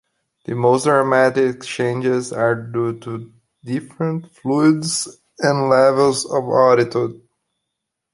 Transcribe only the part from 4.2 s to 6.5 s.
fluids and levels of